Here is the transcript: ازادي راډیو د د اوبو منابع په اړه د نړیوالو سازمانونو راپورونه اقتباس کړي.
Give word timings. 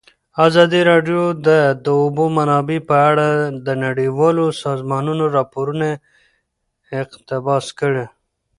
ازادي 0.45 0.81
راډیو 0.91 1.21
د 1.47 1.49
د 1.83 1.85
اوبو 2.01 2.23
منابع 2.37 2.79
په 2.89 2.95
اړه 3.09 3.27
د 3.65 3.67
نړیوالو 3.85 4.45
سازمانونو 4.63 5.23
راپورونه 5.37 5.87
اقتباس 7.01 7.65
کړي. 7.79 8.05